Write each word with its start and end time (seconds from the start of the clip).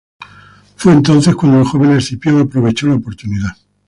Fue 0.77 0.93
entonces 0.93 1.35
cuando 1.35 1.59
el 1.59 1.63
joven 1.65 1.91
Escipión 1.91 2.39
aprovechó 2.41 2.87
la 2.87 2.95
oportunidad. 2.95 3.49